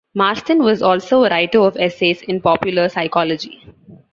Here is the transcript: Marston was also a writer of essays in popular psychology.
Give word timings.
Marston 0.15 0.63
was 0.63 0.81
also 0.81 1.23
a 1.25 1.29
writer 1.29 1.59
of 1.59 1.77
essays 1.77 2.23
in 2.23 2.41
popular 2.41 2.89
psychology. 2.89 3.61